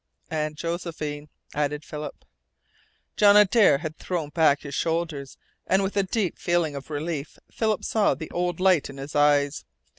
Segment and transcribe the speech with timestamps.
[0.31, 2.25] "And Josephine," added Philip.
[3.17, 7.83] John Adare had thrown back his shoulders, and with a deep feeling of relief Philip
[7.85, 9.63] saw the old light in his eyes.